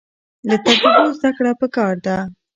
[0.47, 2.17] له تجربو زده کړه پکار ده